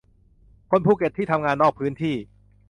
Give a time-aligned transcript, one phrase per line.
[0.69, 2.15] คนภูเก็ตที่ทำงานนอกพื้นที่